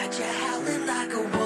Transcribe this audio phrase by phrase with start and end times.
[0.00, 1.39] got you howling like a wolf.